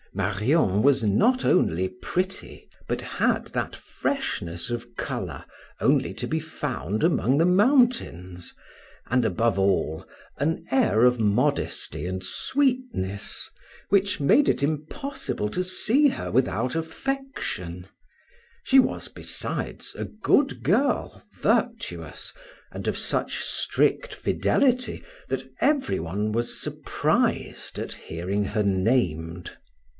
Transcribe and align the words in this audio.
Marion 0.13 0.81
was 0.83 1.03
not 1.05 1.45
only 1.45 1.87
pretty, 1.87 2.67
but 2.87 2.99
had 2.99 3.47
that 3.49 3.75
freshness 3.75 4.69
of 4.69 4.95
color 4.97 5.45
only 5.79 6.13
to 6.15 6.27
be 6.27 6.39
found 6.39 7.03
among 7.03 7.37
the 7.37 7.45
mountains, 7.45 8.53
and, 9.09 9.23
above 9.23 9.57
all, 9.59 10.05
an 10.37 10.65
air 10.69 11.05
of 11.05 11.17
modesty 11.19 12.07
and 12.07 12.23
sweetness, 12.25 13.49
which 13.89 14.19
made 14.19 14.49
it 14.49 14.63
impossible 14.63 15.47
to 15.47 15.63
see 15.63 16.09
her 16.09 16.29
without 16.31 16.75
affection; 16.75 17.87
she 18.63 18.79
was 18.79 19.07
besides 19.07 19.95
a 19.95 20.03
good 20.03 20.61
girl, 20.63 21.23
virtuous, 21.39 22.33
and 22.71 22.87
of 22.87 22.97
such 22.97 23.41
strict 23.41 24.13
fidelity, 24.15 25.05
that 25.29 25.43
everyone 25.61 26.31
was 26.33 26.59
surprised 26.59 27.79
at 27.79 27.93
hearing 27.93 28.43
her 28.43 28.63
named. 28.63 29.55